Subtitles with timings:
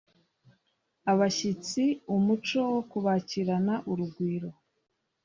[1.11, 1.83] abashyitsi
[2.15, 4.49] umuco wo kubakirana urugwiro